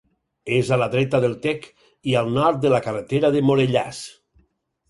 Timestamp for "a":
0.75-0.77